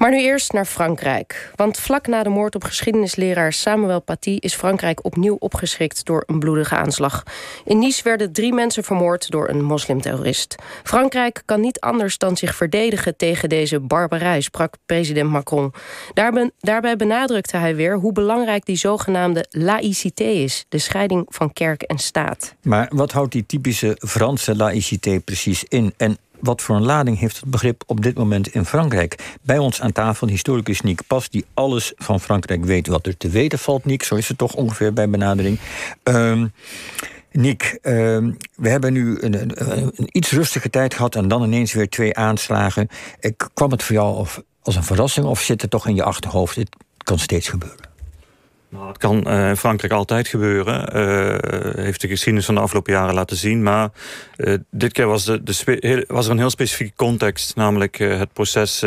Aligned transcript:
Maar 0.00 0.10
nu 0.10 0.20
eerst 0.20 0.52
naar 0.52 0.64
Frankrijk. 0.64 1.52
Want 1.54 1.78
vlak 1.78 2.06
na 2.06 2.22
de 2.22 2.28
moord 2.28 2.54
op 2.54 2.64
geschiedenisleraar 2.64 3.52
Samuel 3.52 4.00
Paty 4.00 4.36
is 4.38 4.54
Frankrijk 4.54 5.04
opnieuw 5.04 5.36
opgeschrikt 5.38 6.04
door 6.04 6.22
een 6.26 6.38
bloedige 6.38 6.76
aanslag. 6.76 7.22
In 7.64 7.78
Nice 7.78 8.02
werden 8.02 8.32
drie 8.32 8.52
mensen 8.52 8.84
vermoord 8.84 9.30
door 9.30 9.48
een 9.48 9.64
moslimterrorist. 9.64 10.54
Frankrijk 10.82 11.42
kan 11.44 11.60
niet 11.60 11.80
anders 11.80 12.18
dan 12.18 12.36
zich 12.36 12.54
verdedigen 12.54 13.16
tegen 13.16 13.48
deze 13.48 13.80
barbarij, 13.80 14.40
sprak 14.40 14.74
president 14.86 15.30
Macron. 15.30 15.72
Daarbij 16.60 16.96
benadrukte 16.96 17.56
hij 17.56 17.76
weer 17.76 17.98
hoe 17.98 18.12
belangrijk 18.12 18.64
die 18.64 18.76
zogenaamde 18.76 19.46
laïcité 19.50 20.24
is, 20.24 20.64
de 20.68 20.78
scheiding 20.78 21.26
van 21.28 21.52
kerk 21.52 21.82
en 21.82 21.98
staat. 21.98 22.54
Maar 22.62 22.90
wat 22.94 23.12
houdt 23.12 23.32
die 23.32 23.46
typische 23.46 23.96
Franse 23.98 24.56
laïcité 24.56 25.20
precies 25.20 25.64
in? 25.68 25.94
En 25.96 26.18
wat 26.40 26.62
voor 26.62 26.76
een 26.76 26.84
lading 26.84 27.18
heeft 27.18 27.40
het 27.40 27.50
begrip 27.50 27.82
op 27.86 28.02
dit 28.02 28.16
moment 28.16 28.48
in 28.48 28.64
Frankrijk? 28.64 29.36
Bij 29.42 29.58
ons 29.58 29.80
aan 29.80 29.92
tafel 29.92 30.26
historicus 30.26 30.80
Nick 30.80 31.00
Pas, 31.06 31.30
die 31.30 31.44
alles 31.54 31.92
van 31.96 32.20
Frankrijk 32.20 32.64
weet 32.64 32.86
wat 32.86 33.06
er 33.06 33.16
te 33.16 33.28
weten 33.28 33.58
valt. 33.58 33.84
Nick, 33.84 34.02
zo 34.02 34.14
is 34.14 34.28
het 34.28 34.38
toch 34.38 34.54
ongeveer 34.54 34.92
bij 34.92 35.08
benadering. 35.08 35.58
Uh, 36.04 36.44
Nick, 37.32 37.78
ehm, 37.82 38.32
we 38.56 38.68
hebben 38.68 38.92
nu 38.92 39.18
een, 39.20 39.40
een, 39.40 39.52
een, 39.96 40.08
iets 40.12 40.30
rustige 40.30 40.70
tijd 40.70 40.94
gehad 40.94 41.14
en 41.14 41.28
dan 41.28 41.42
ineens 41.42 41.72
weer 41.72 41.88
twee 41.88 42.16
aanslagen. 42.16 42.88
Ik, 43.20 43.48
kwam 43.54 43.70
het 43.70 43.82
voor 43.82 43.94
jou 43.94 44.26
als 44.62 44.76
een 44.76 44.84
verrassing 44.84 45.26
of 45.26 45.40
zit 45.40 45.62
het 45.62 45.70
toch 45.70 45.86
in 45.86 45.94
je 45.94 46.02
achterhoofd? 46.02 46.54
Dit 46.54 46.68
kan 46.98 47.18
steeds 47.18 47.48
gebeuren. 47.48 47.89
Nou, 48.70 48.88
het 48.88 48.98
kan 48.98 49.24
uh, 49.26 49.48
in 49.48 49.56
Frankrijk 49.56 49.92
altijd 49.92 50.28
gebeuren. 50.28 50.96
Uh, 50.96 51.84
heeft 51.84 52.00
de 52.00 52.08
geschiedenis 52.08 52.46
van 52.46 52.54
de 52.54 52.60
afgelopen 52.60 52.92
jaren 52.92 53.14
laten 53.14 53.36
zien. 53.36 53.62
Maar 53.62 53.90
uh, 54.36 54.54
dit 54.70 54.92
keer 54.92 55.06
was, 55.06 55.24
de, 55.24 55.42
de 55.42 56.04
was 56.08 56.26
er 56.26 56.32
een 56.32 56.38
heel 56.38 56.50
specifieke 56.50 56.96
context. 56.96 57.56
Namelijk 57.56 57.98
het 57.98 58.32
proces 58.32 58.78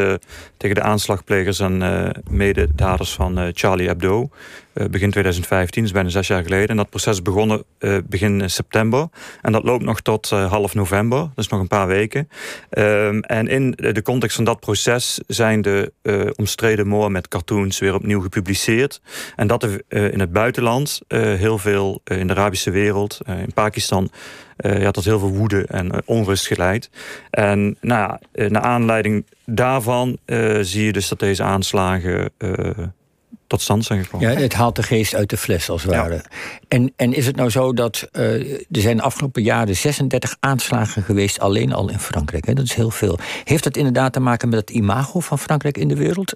tegen 0.57 0.75
de 0.75 0.81
aanslagplegers 0.81 1.59
en 1.59 2.13
mededaders 2.29 3.13
van 3.13 3.51
Charlie 3.53 3.87
Hebdo. 3.87 4.29
Eh, 4.73 4.85
begin 4.85 5.11
2015, 5.11 5.83
dus 5.83 5.91
bijna 5.91 6.09
zes 6.09 6.27
jaar 6.27 6.43
geleden. 6.43 6.67
En 6.67 6.77
dat 6.77 6.89
proces 6.89 7.21
begonnen 7.21 7.63
uh, 7.79 7.97
begin 8.05 8.49
september. 8.49 9.07
En 9.41 9.51
dat 9.51 9.63
loopt 9.63 9.83
nog 9.83 10.01
tot 10.01 10.29
half 10.29 10.75
november, 10.75 11.29
dus 11.35 11.47
nog 11.47 11.59
een 11.59 11.67
paar 11.67 11.87
weken. 11.87 12.29
Um, 12.69 13.21
en 13.21 13.47
in 13.47 13.71
de 13.71 14.01
context 14.01 14.35
van 14.35 14.45
dat 14.45 14.59
proces 14.59 15.19
zijn 15.27 15.61
de 15.61 15.93
omstreden 16.35 17.11
met 17.11 17.27
cartoons 17.27 17.79
weer 17.79 17.95
opnieuw 17.95 18.21
gepubliceerd. 18.21 19.01
En 19.35 19.47
dat 19.47 19.67
in 19.87 20.19
het 20.19 20.31
buitenland, 20.31 21.01
heel 21.07 21.57
veel 21.57 22.01
in 22.03 22.27
de 22.27 22.33
Arabische 22.33 22.71
wereld, 22.71 23.19
in 23.25 23.53
Pakistan. 23.53 24.09
ja, 24.57 24.91
tot 24.91 25.05
heel 25.05 25.19
veel 25.19 25.33
woede 25.33 25.65
en 25.65 25.91
onrust 26.05 26.47
geleid. 26.47 26.89
En 27.29 27.77
nou 27.81 28.17
ja, 28.31 28.49
naar 28.49 28.61
aanleiding 28.61 29.25
daarvan 29.45 30.17
zie 30.61 30.85
je 30.85 30.91
dus 30.91 31.07
dat 31.07 31.19
deze 31.19 31.43
aanslagen 31.43 32.31
tot 33.53 33.61
stand 33.61 33.85
zijn 33.85 34.03
gekomen. 34.03 34.31
Ja, 34.31 34.39
het 34.39 34.53
haalt 34.53 34.75
de 34.75 34.83
geest 34.83 35.15
uit 35.15 35.29
de 35.29 35.37
fles, 35.37 35.69
als 35.69 35.83
het 35.83 35.91
ware. 35.91 36.23
En, 36.67 36.93
en 36.95 37.13
is 37.13 37.25
het 37.25 37.35
nou 37.35 37.49
zo 37.49 37.73
dat 37.73 38.07
uh, 38.11 38.51
er 38.51 38.81
zijn 38.81 38.97
de 38.97 39.03
afgelopen 39.03 39.43
jaren 39.43 39.75
36 39.75 40.35
aanslagen 40.39 41.03
geweest... 41.03 41.39
alleen 41.39 41.73
al 41.73 41.89
in 41.89 41.99
Frankrijk, 41.99 42.45
hè? 42.45 42.53
dat 42.53 42.65
is 42.65 42.73
heel 42.73 42.89
veel. 42.89 43.19
Heeft 43.43 43.63
dat 43.63 43.77
inderdaad 43.77 44.13
te 44.13 44.19
maken 44.19 44.49
met 44.49 44.59
het 44.59 44.69
imago 44.69 45.19
van 45.19 45.39
Frankrijk 45.39 45.77
in 45.77 45.87
de 45.87 45.95
wereld? 45.95 46.33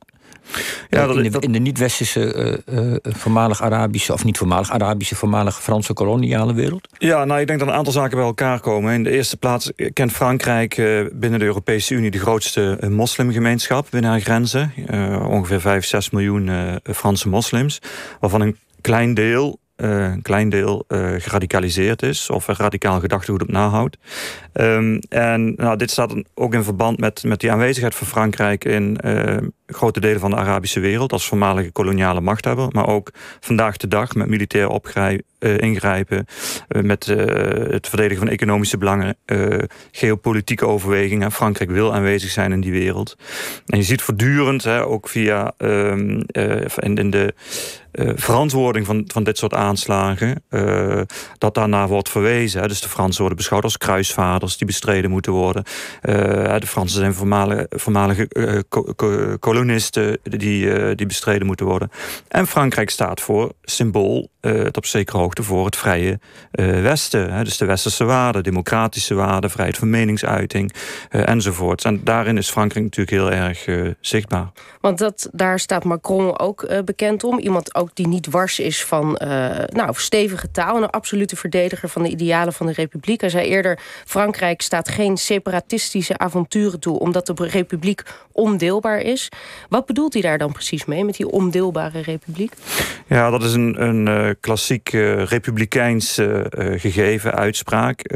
Ja, 0.90 1.08
dat, 1.08 1.18
in, 1.18 1.32
de, 1.32 1.40
in 1.40 1.52
de 1.52 1.60
niet-westerse, 1.60 2.64
uh, 2.70 2.80
uh, 2.80 2.96
voormalig 3.02 3.62
Arabische, 3.62 4.14
of 4.14 4.24
niet 4.24 4.38
voormalig 4.38 4.72
Arabische, 4.72 5.16
voormalig 5.16 5.62
Franse 5.62 5.94
koloniale 5.94 6.54
wereld? 6.54 6.88
Ja, 6.98 7.26
nou, 7.26 7.40
ik 7.40 7.48
denk 7.48 7.60
dat 7.60 7.68
een 7.68 7.74
aantal 7.74 7.94
zaken 7.94 8.18
bij 8.18 8.26
elkaar 8.26 8.60
komen. 8.60 8.94
In 8.94 9.04
de 9.04 9.12
eerste 9.12 9.38
plaats 9.38 9.72
kent 9.94 10.12
Frankrijk 10.12 10.78
uh, 10.78 11.06
binnen 11.14 11.40
de 11.40 11.46
Europese 11.46 11.94
Unie 11.94 12.12
de 12.12 12.20
grootste 12.20 12.78
moslimgemeenschap 12.90 13.88
binnen 13.90 14.12
haar 14.12 14.22
grenzen. 14.22 14.74
ongeveer 15.30 15.62
5, 15.62 15.86
6 15.86 16.10
miljoen 16.10 16.50
Franse 16.84 17.30
moslims, 17.30 17.80
waarvan 18.20 18.42
een 18.42 18.58
klein 18.82 19.14
deel 19.14 19.60
uh, 19.78 20.12
een 20.12 20.22
klein 20.22 20.50
deel 20.50 20.86
uh, 20.88 21.10
geradicaliseerd 21.18 22.02
is 22.02 22.30
of 22.30 22.48
een 22.48 22.56
radicaal 22.56 23.00
gedachtegoed 23.00 23.42
op 23.42 23.52
nahoudt. 23.52 23.98
Um, 24.54 25.00
en 25.10 25.54
nou, 25.56 25.78
dit 25.78 25.92
staat 25.92 26.24
ook 26.34 26.54
in 26.54 26.64
verband 26.64 27.00
met, 27.00 27.24
met 27.24 27.40
die 27.40 27.52
aanwezigheid 27.52 27.96
van 27.96 28.08
Frankrijk 28.08 28.66
in 28.66 29.00
uh, 29.06 29.38
grote 29.68 30.00
delen 30.00 30.20
van 30.20 30.30
de 30.30 30.36
Arabische 30.36 30.80
wereld 30.80 31.12
als 31.12 31.28
voormalige 31.28 31.72
koloniale 31.72 32.22
machthebber, 32.22 32.68
maar 32.72 32.88
ook 32.88 33.12
vandaag 33.40 33.78
de 33.78 33.88
dag 33.88 34.16
met 34.16 34.28
militair 34.28 34.68
opgrijpen, 34.68 35.26
ingrijpen, 35.40 36.26
met 36.68 37.06
het 37.06 37.88
verdedigen 37.88 38.18
van 38.18 38.28
economische 38.28 38.78
belangen, 38.78 39.18
geopolitieke 39.92 40.68
overwegingen. 40.68 41.32
Frankrijk 41.32 41.70
wil 41.70 41.94
aanwezig 41.94 42.30
zijn 42.30 42.52
in 42.52 42.62
die 42.62 42.72
wereld. 42.72 43.18
En 43.66 43.78
je 43.78 43.84
ziet 43.84 44.02
voortdurend, 44.02 44.64
hè, 44.64 44.86
ook 44.86 45.10
via 45.10 45.54
um, 45.58 46.24
in, 46.76 46.96
in 46.96 47.10
de 47.10 47.34
verantwoording 48.16 48.86
van, 48.86 49.04
van 49.08 49.24
dit 49.24 49.38
soort 49.38 49.54
aanslagen, 49.54 50.44
dat 51.38 51.54
daarna 51.54 51.88
wordt 51.88 52.10
verwezen. 52.10 52.62
Hè. 52.62 52.68
Dus 52.68 52.82
de 52.82 52.90
Fransen 52.90 53.20
worden 53.20 53.38
beschouwd 53.38 53.64
als 53.64 53.78
kruisvaders 53.78 54.58
die 54.58 54.68
bestreden 54.68 55.10
moeten 55.10 55.32
worden. 55.32 55.64
De 56.02 56.62
Fransen 56.66 57.00
zijn 57.00 57.14
voormalige, 57.14 57.66
voormalige 57.70 58.28
kolonisten 59.58 60.18
die, 60.24 60.96
die 60.96 61.06
bestreden 61.06 61.48
moeten 61.48 61.66
worden. 61.66 61.92
En 62.28 62.48
Frankrijk 62.48 62.90
staat 62.90 63.22
voor 63.22 63.52
symbool 63.64 64.30
op 64.72 64.86
zekere 64.86 65.18
hoogte 65.18 65.44
voor 65.44 65.66
het 65.66 65.76
vrije 65.76 66.20
Westen. 66.52 67.34
Hè. 67.34 67.44
Dus 67.44 67.58
de 67.58 67.66
westerse 67.66 68.04
waarden, 68.04 68.44
democratische 68.44 69.14
waarden, 69.14 69.50
vrijheid 69.50 69.78
van 69.78 69.90
meningsuiting 69.90 70.74
enzovoort. 71.10 71.86
En 71.86 72.04
daarin 72.04 72.38
is 72.38 72.50
Frankrijk 72.50 72.86
natuurlijk 72.86 73.18
heel 73.18 73.32
erg 73.32 73.68
zichtbaar. 74.02 74.52
Want 74.82 74.98
dat, 74.98 75.30
daar 75.32 75.60
staat 75.60 75.84
Macron 75.84 76.40
ook 76.40 76.84
bekend 76.86 77.24
om. 77.24 77.40
Iemand 77.40 77.76
ook 77.76 77.90
die 77.94 78.08
niet 78.08 78.28
wars 78.30 78.60
is 78.60 78.84
van 78.84 79.20
uh, 79.24 79.50
nou, 79.68 79.94
stevige 79.94 80.52
taal... 80.52 80.78
een 80.78 80.90
absolute 80.90 81.36
verdediger 81.36 81.90
van 81.90 82.04
de 82.04 82.10
idealen 82.10 82.54
van 82.54 82.66
de 82.66 82.74
republiek. 82.74 83.22
Hij 83.22 83.30
zei 83.30 83.48
eerder, 83.48 83.80
Frankrijk 84.06 84.62
staat 84.62 84.90
geen 84.90 85.18
separatistische 85.18 86.18
avonturen 86.18 86.80
toe... 86.80 87.00
omdat 87.00 87.26
de 87.26 87.34
republiek 87.36 88.04
ondeelbaar 88.32 89.00
is. 89.00 89.30
Wat 89.70 89.86
bedoelt 89.86 90.14
hij 90.14 90.22
daar 90.22 90.38
dan 90.38 90.52
precies 90.52 90.86
mee, 90.86 91.06
met 91.06 91.16
die 91.16 91.30
ondeelbare 91.30 92.02
republiek? 92.02 92.54
Ja, 93.08 93.30
dat 93.30 93.44
is 93.44 93.54
een, 93.54 93.84
een 93.84 94.08
uh, 94.08 94.30
klassiek 94.40 94.94
uh, 94.94 95.24
republikeins 95.24 96.20
gegeven, 96.76 97.34
uitspraak. 97.34 98.10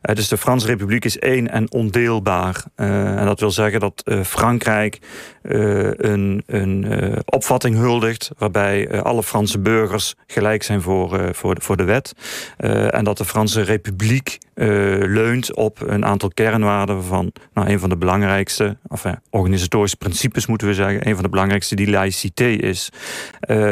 dus 0.00 0.28
de 0.28 0.36
Franse 0.36 0.66
republiek 0.66 1.04
is 1.04 1.18
één 1.18 1.50
en 1.50 1.72
ondeelbaar. 1.72 2.64
en 2.74 3.24
dat 3.24 3.40
wil 3.40 3.50
zeggen 3.50 3.80
dat 3.80 4.02
Frankrijk 4.22 4.98
een, 5.42 6.42
een 6.46 6.84
opvatting 7.24 7.76
huldigt... 7.76 8.30
waarbij 8.38 8.90
uh, 8.90 9.00
alle 9.02 9.22
Franse 9.22 9.58
burgers 9.58 10.14
gelijk 10.26 10.62
zijn 10.62 10.82
voor, 10.82 11.20
uh, 11.20 11.28
voor, 11.32 11.56
voor 11.60 11.76
de 11.76 11.84
wet. 11.84 12.12
Uh, 12.58 12.94
en 12.94 13.04
dat 13.04 13.18
de 13.18 13.24
Franse 13.24 13.62
Republiek 13.62 14.38
leunt 14.54 15.54
op 15.54 15.80
een 15.80 16.04
aantal 16.04 16.30
kernwaarden 16.34 17.04
van 17.04 17.32
nou, 17.52 17.68
een 17.68 17.78
van 17.78 17.88
de 17.88 17.96
belangrijkste, 17.96 18.76
of 18.86 19.04
organisatorische 19.30 19.96
principes 19.96 20.46
moeten 20.46 20.66
we 20.66 20.74
zeggen, 20.74 21.08
een 21.08 21.14
van 21.14 21.22
de 21.22 21.28
belangrijkste 21.28 21.74
die 21.74 21.90
laïcité 21.90 22.46
is. 22.46 22.88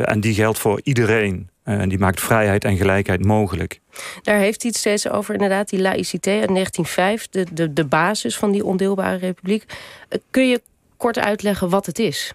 en 0.04 0.20
die 0.20 0.34
geldt 0.34 0.58
voor 0.58 0.80
iedereen. 0.82 1.48
En 1.64 1.88
die 1.88 1.98
maakt 1.98 2.20
vrijheid 2.20 2.64
en 2.64 2.76
gelijkheid 2.76 3.24
mogelijk. 3.24 3.80
Daar 4.22 4.38
heeft 4.38 4.62
hij 4.62 4.70
het 4.70 4.80
steeds 4.80 5.08
over, 5.08 5.34
inderdaad, 5.34 5.68
die 5.68 5.80
laïcité 5.80 6.30
uit 6.30 6.48
1905, 6.48 7.28
de, 7.28 7.46
de, 7.52 7.72
de 7.72 7.84
basis 7.84 8.36
van 8.36 8.50
die 8.50 8.64
ondeelbare 8.64 9.16
republiek. 9.16 9.64
Kun 10.30 10.48
je 10.48 10.62
kort 10.96 11.18
uitleggen 11.18 11.68
wat 11.68 11.86
het 11.86 11.98
is? 11.98 12.32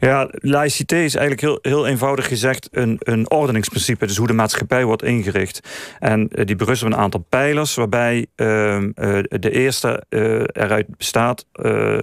Ja, 0.00 0.28
laïcité 0.30 0.96
is 0.96 1.14
eigenlijk 1.14 1.40
heel, 1.40 1.58
heel 1.62 1.86
eenvoudig 1.86 2.26
gezegd 2.26 2.68
een, 2.70 2.96
een 2.98 3.30
ordeningsprincipe. 3.30 4.06
Dus 4.06 4.16
hoe 4.16 4.26
de 4.26 4.32
maatschappij 4.32 4.84
wordt 4.84 5.02
ingericht. 5.02 5.60
En 5.98 6.28
uh, 6.32 6.44
die 6.46 6.56
berust 6.56 6.82
op 6.82 6.88
een 6.88 6.96
aantal 6.96 7.26
pijlers, 7.28 7.74
waarbij 7.74 8.26
uh, 8.36 8.46
uh, 8.76 8.88
de 9.28 9.50
eerste 9.50 10.04
uh, 10.08 10.20
eruit 10.52 10.96
bestaat 10.96 11.46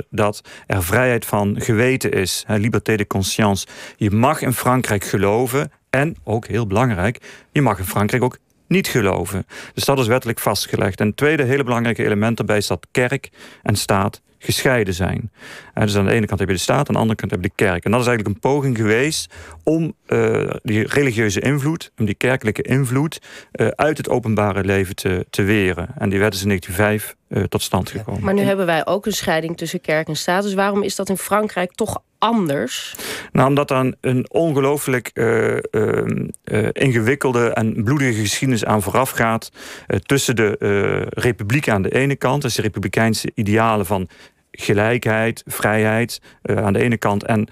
dat 0.10 0.42
er 0.68 0.84
vrijheid 0.84 1.26
van 1.26 1.56
geweten 1.60 2.12
is. 2.12 2.46
Liberté 2.48 2.96
de 2.96 3.08
conscience. 3.08 3.68
Je 3.96 4.12
mag 4.12 4.42
in 4.42 4.54
Frankrijk 4.54 5.04
geloven. 5.04 5.72
En 5.90 6.16
ook 6.24 6.48
heel 6.48 6.68
belangrijk, 6.68 7.22
je 7.52 7.62
mag 7.62 7.78
in 7.80 7.86
Frankrijk 7.86 8.24
ook 8.24 8.38
niet 8.68 8.88
geloven. 8.88 9.46
Dus 9.74 9.86
dat 9.86 10.00
is 10.00 10.08
wettelijk 10.08 10.40
vastgelegd. 10.40 11.00
En 11.00 11.08
het 11.08 11.18
tweede 11.18 11.44
hele 11.44 11.64
belangrijke 11.64 12.04
element 12.04 12.38
daarbij 12.38 12.58
is 12.58 12.68
dat 12.68 12.88
kerk 12.92 13.30
en 13.64 13.76
staat 13.76 14.22
gescheiden 14.40 14.94
zijn. 14.94 15.32
Uh, 15.76 15.84
dus 15.84 15.96
aan 15.96 16.06
de 16.06 16.12
ene 16.12 16.26
kant 16.26 16.40
heb 16.40 16.50
je 16.50 16.56
de 16.56 16.62
staat, 16.62 16.88
aan 16.88 16.94
de 16.94 17.00
andere 17.00 17.20
kant 17.20 17.32
heb 17.32 17.44
je 17.44 17.48
de 17.48 17.56
kerk. 17.56 17.86
En 17.86 17.92
dat 17.92 18.02
is 18.02 18.08
eigenlijk 18.08 18.36
een 18.36 18.52
poging 18.52 18.78
geweest 18.78 19.34
om 19.64 19.94
uh, 20.08 20.50
die 20.64 20.88
religieuze 20.88 21.40
invloed, 21.40 21.92
om 21.98 22.06
die 22.06 22.16
kerkelijke 22.16 22.62
invloed 22.62 23.22
uh, 23.52 23.68
uit 23.68 23.98
het 23.98 24.10
openbare 24.10 24.64
leven 24.64 24.96
te, 24.96 25.26
te 25.30 25.44
weren. 25.44 25.88
En 25.98 26.10
die 26.10 26.20
werd 26.20 26.32
dus 26.32 26.42
in 26.42 26.48
1905 26.48 27.16
tot 27.50 27.62
stand 27.62 27.90
gekomen. 27.90 28.24
Maar 28.24 28.34
nu 28.34 28.42
hebben 28.42 28.66
wij 28.66 28.86
ook 28.86 29.06
een 29.06 29.12
scheiding 29.12 29.58
tussen 29.58 29.82
kerk 29.82 30.08
en 30.08 30.16
staat. 30.16 30.44
Dus 30.44 30.54
waarom 30.54 30.84
is 30.84 30.96
dat 30.96 31.10
in 31.10 31.18
Frankrijk 31.18 31.72
toch 31.72 32.02
anders? 32.20 32.96
Nou, 33.32 33.48
omdat 33.48 33.68
dan 33.68 33.96
een 34.02 34.26
ongelooflijk 34.32 35.12
uh, 35.14 35.58
uh, 35.72 36.68
ingewikkelde 36.72 37.50
en 37.50 37.84
bloedige 37.84 38.20
geschiedenis 38.20 38.66
aan 38.66 38.82
vooraf 38.82 39.10
gaat. 39.10 39.52
tussen 40.06 40.36
de 40.36 41.06
republiek 41.10 41.70
aan 41.70 41.82
de 41.82 41.94
ene 41.94 42.16
kant, 42.16 42.42
dus 42.42 42.56
de 42.56 42.62
republikeinse 42.62 43.32
idealen 43.36 43.86
van 43.86 44.08
gelijkheid, 44.60 45.44
vrijheid 45.46 46.22
aan 46.42 46.74
de 46.74 46.80
ene 46.80 46.98
kant 46.98 47.24
en 47.24 47.48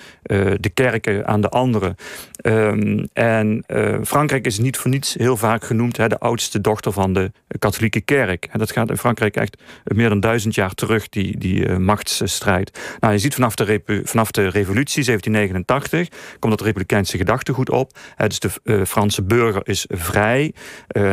de 0.60 0.72
kerken 0.74 1.28
aan 1.28 1.42
de 1.42 1.50
andere. 1.50 1.96
Ehm, 2.36 3.06
en 3.14 3.64
Frankrijk 4.04 4.46
is 4.46 4.60
niet 4.60 4.78
voor 4.78 4.92
niets 4.92 5.14
heel 5.14 5.38
vaak 5.38 5.64
genoemd 5.64 5.98
hè, 5.98 6.08
de 6.08 6.20
oudste 6.20 6.62
dochter 6.62 6.92
van 6.92 7.14
de 7.14 7.32
katholieke 7.60 8.02
kerk. 8.02 8.48
En 8.52 8.60
dat 8.60 8.72
gaat 8.72 8.90
in 8.90 8.98
Frankrijk 8.98 9.36
echt 9.36 9.62
meer 9.84 10.10
dan 10.10 10.20
duizend 10.20 10.56
jaar 10.56 10.74
terug, 10.74 11.10
die, 11.10 11.38
die 11.38 11.70
machtsstrijd. 11.70 12.80
Nou, 13.00 13.14
je 13.14 13.20
ziet 13.20 13.34
vanaf 13.34 13.56
de, 13.56 13.82
vanaf 14.04 14.32
de 14.32 14.50
revolutie 14.50 15.04
1789 15.04 16.10
komt 16.40 16.58
dat 16.58 16.68
republikeinse 16.68 17.18
gedachtegoed 17.18 17.70
op. 17.70 17.92
dus 18.28 18.40
de 18.40 18.86
Franse 18.86 19.24
burger 19.24 19.62
is 19.64 19.86
vrij. 19.90 20.54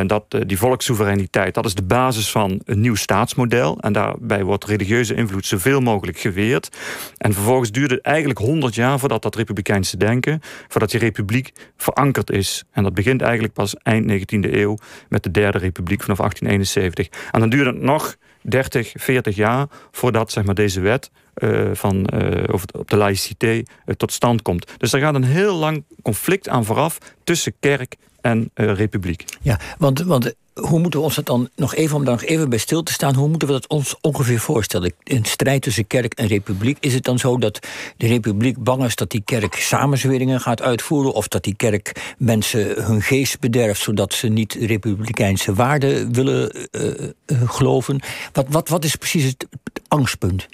dat, 0.05 0.25
die 0.45 0.57
volkssoevereiniteit, 0.57 1.53
dat 1.53 1.65
is 1.65 1.75
de 1.75 1.83
basis 1.83 2.31
van 2.31 2.61
een 2.65 2.81
nieuw 2.81 2.95
staatsmodel. 2.95 3.77
En 3.79 3.93
daarbij 3.93 4.43
wordt 4.43 4.65
religieuze 4.65 5.13
invloed 5.13 5.45
zoveel 5.45 5.81
mogelijk 5.83 6.17
geweerd. 6.17 6.77
En 7.17 7.33
vervolgens 7.33 7.71
duurde 7.71 7.93
het 7.93 8.03
eigenlijk 8.03 8.39
100 8.39 8.75
jaar 8.75 8.99
voordat 8.99 9.21
dat 9.21 9.35
republikeinse 9.35 9.97
denken, 9.97 10.39
voordat 10.67 10.91
die 10.91 10.99
republiek 10.99 11.51
verankerd 11.77 12.31
is. 12.31 12.63
En 12.71 12.83
dat 12.83 12.93
begint 12.93 13.21
eigenlijk 13.21 13.53
pas 13.53 13.75
eind 13.75 14.11
19e 14.11 14.51
eeuw 14.51 14.77
met 15.09 15.23
de 15.23 15.31
Derde 15.31 15.57
Republiek 15.57 16.01
vanaf 16.01 16.17
1871. 16.17 17.29
En 17.31 17.39
dan 17.39 17.49
duurde 17.49 17.69
het 17.69 17.81
nog 17.81 18.15
30, 18.41 18.91
40 18.95 19.35
jaar 19.35 19.67
voordat 19.91 20.31
zeg 20.31 20.43
maar, 20.43 20.55
deze 20.55 20.81
wet 20.81 21.11
uh, 21.37 21.69
van, 21.73 22.09
uh, 22.13 22.43
over, 22.51 22.67
op 22.77 22.89
de 22.89 22.97
laïcité 22.97 23.51
uh, 23.53 23.63
tot 23.97 24.11
stand 24.11 24.41
komt. 24.41 24.73
Dus 24.77 24.93
er 24.93 24.99
gaat 24.99 25.15
een 25.15 25.23
heel 25.23 25.55
lang 25.55 25.83
conflict 26.01 26.49
aan 26.49 26.65
vooraf 26.65 26.97
tussen 27.23 27.53
kerk 27.59 27.95
en 28.23 28.49
republiek. 28.53 29.25
Ja, 29.41 29.59
want, 29.77 30.01
want 30.01 30.33
hoe 30.53 30.79
moeten 30.79 30.99
we 30.99 31.05
ons 31.05 31.15
dat 31.15 31.25
dan 31.25 31.49
nog 31.55 31.75
even, 31.75 31.95
om 31.95 32.05
daar 32.05 32.13
nog 32.13 32.23
even 32.23 32.49
bij 32.49 32.57
stil 32.57 32.83
te 32.83 32.91
staan, 32.91 33.15
hoe 33.15 33.29
moeten 33.29 33.47
we 33.47 33.53
dat 33.53 33.67
ons 33.67 33.95
ongeveer 34.01 34.39
voorstellen? 34.39 34.93
Een 35.03 35.25
strijd 35.25 35.61
tussen 35.61 35.87
kerk 35.87 36.13
en 36.13 36.27
republiek. 36.27 36.77
Is 36.79 36.93
het 36.93 37.03
dan 37.03 37.19
zo 37.19 37.37
dat 37.37 37.59
de 37.97 38.07
republiek 38.07 38.63
bang 38.63 38.83
is 38.83 38.95
dat 38.95 39.09
die 39.09 39.21
kerk 39.25 39.55
samenzweringen 39.55 40.41
gaat 40.41 40.61
uitvoeren? 40.61 41.13
Of 41.13 41.27
dat 41.27 41.43
die 41.43 41.55
kerk 41.55 42.13
mensen 42.17 42.83
hun 42.83 43.01
geest 43.01 43.39
bederft, 43.39 43.81
zodat 43.81 44.13
ze 44.13 44.27
niet 44.27 44.53
republikeinse 44.53 45.53
waarden 45.53 46.13
willen 46.13 46.67
uh, 46.71 46.91
geloven? 47.45 48.01
Wat, 48.31 48.45
wat, 48.49 48.69
wat 48.69 48.83
is 48.83 48.95
precies 48.95 49.23
het 49.23 49.47
angstpunt? 49.87 50.47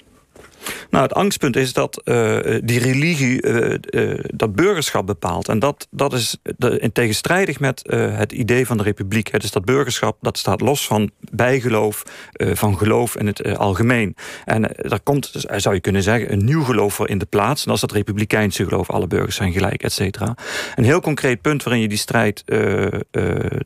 Nou, 0.90 1.02
het 1.02 1.14
angstpunt 1.14 1.56
is 1.56 1.72
dat 1.72 2.02
uh, 2.04 2.38
die 2.64 2.78
religie 2.78 3.42
uh, 3.42 3.74
uh, 3.90 4.18
dat 4.34 4.54
burgerschap 4.54 5.06
bepaalt. 5.06 5.48
En 5.48 5.58
dat, 5.58 5.88
dat 5.90 6.12
is 6.12 6.36
in 6.78 6.92
tegenstrijdig 6.92 7.60
met 7.60 7.82
het 7.90 8.32
idee 8.32 8.66
van 8.66 8.76
de 8.76 8.82
republiek. 8.82 9.40
Dus 9.40 9.50
dat 9.50 9.64
burgerschap 9.64 10.16
dat 10.20 10.38
staat 10.38 10.60
los 10.60 10.86
van 10.86 11.10
bijgeloof, 11.30 12.02
van 12.32 12.78
geloof 12.78 13.16
in 13.16 13.26
het 13.26 13.56
algemeen. 13.56 14.16
En 14.44 14.70
daar 14.76 15.00
komt, 15.00 15.30
zou 15.56 15.74
je 15.74 15.80
kunnen 15.80 16.02
zeggen, 16.02 16.32
een 16.32 16.44
nieuw 16.44 16.62
geloof 16.62 16.94
voor 16.94 17.08
in 17.08 17.18
de 17.18 17.26
plaats. 17.26 17.60
En 17.60 17.66
dat 17.66 17.74
is 17.74 17.80
dat 17.80 17.92
republikeinse 17.92 18.64
geloof. 18.64 18.90
Alle 18.90 19.06
burgers 19.06 19.36
zijn 19.36 19.52
gelijk, 19.52 19.82
et 19.82 19.92
cetera. 19.92 20.34
Een 20.74 20.84
heel 20.84 21.00
concreet 21.00 21.40
punt 21.40 21.62
waarin 21.62 21.82
je 21.82 21.88
die 21.88 21.98
strijd 21.98 22.44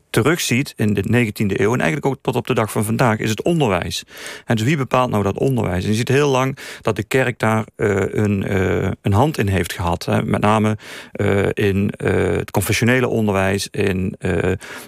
terugziet 0.09 0.73
in 0.75 0.93
de 0.93 1.03
19e 1.03 1.59
eeuw... 1.59 1.73
en 1.73 1.81
eigenlijk 1.81 2.05
ook 2.05 2.17
tot 2.21 2.35
op 2.35 2.47
de 2.47 2.53
dag 2.53 2.71
van 2.71 2.83
vandaag, 2.83 3.19
is 3.19 3.29
het 3.29 3.43
onderwijs. 3.43 4.03
En 4.45 4.55
dus 4.55 4.65
wie 4.65 4.77
bepaalt 4.77 5.09
nou 5.09 5.23
dat 5.23 5.37
onderwijs? 5.37 5.83
En 5.83 5.89
je 5.89 5.95
ziet 5.95 6.07
heel 6.07 6.29
lang 6.29 6.57
dat 6.85 6.95
de 6.95 7.03
kerk 7.03 7.39
daar 7.39 7.65
uh, 7.77 7.95
een, 7.97 8.51
uh, 8.51 8.91
een 9.01 9.13
hand 9.13 9.37
in 9.37 9.47
heeft 9.47 9.73
gehad. 9.73 10.05
Hè. 10.05 10.23
Met 10.23 10.41
name 10.41 10.77
uh, 11.13 11.47
in 11.53 11.93
het 11.97 12.51
confessionele 12.51 13.07
onderwijs, 13.07 13.67
in 13.71 14.15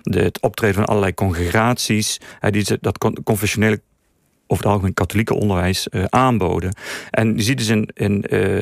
het 0.03 0.41
optreden 0.41 0.75
van 0.75 0.85
allerlei 0.85 1.13
congregaties. 1.13 2.19
die 2.49 2.77
dat 2.81 2.97
confessionele 3.23 3.81
over 4.47 4.63
het 4.63 4.73
algemeen 4.73 4.93
katholieke 4.93 5.33
onderwijs 5.33 5.87
uh, 5.91 6.03
aanboden. 6.09 6.75
En 7.11 7.35
je 7.35 7.41
ziet 7.41 7.57
dus 7.57 7.67
in, 7.67 7.89
in, 7.93 8.21